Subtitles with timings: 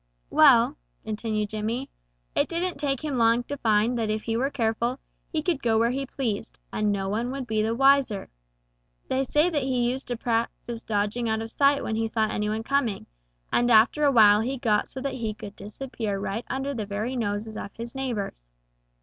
[0.31, 1.91] "Well," continued Jimmy,
[2.33, 4.99] "it didn't take him long to find that if he were careful,
[5.31, 8.27] he could go where he pleased, and no one would be the wiser.
[9.09, 12.49] They say that he used to practise dodging out of sight when he saw any
[12.49, 13.05] one coming,
[13.53, 17.15] and after a while he got so that he could disappear right under the very
[17.15, 18.43] noses of his neighbors.